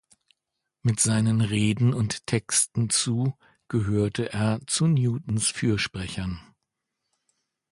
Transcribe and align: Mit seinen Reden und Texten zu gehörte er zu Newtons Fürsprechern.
Mit 0.81 0.99
seinen 0.99 1.41
Reden 1.41 1.93
und 1.93 2.25
Texten 2.25 2.89
zu 2.89 3.37
gehörte 3.67 4.33
er 4.33 4.59
zu 4.65 4.87
Newtons 4.87 5.45
Fürsprechern. 5.49 6.41